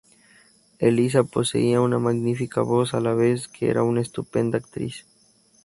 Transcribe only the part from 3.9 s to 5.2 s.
estupenda actriz.